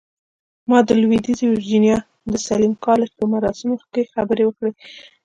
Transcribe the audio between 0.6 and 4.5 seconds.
ما د لويديځې ويرجينيا د ساليم کالج په مراسمو کې خبرې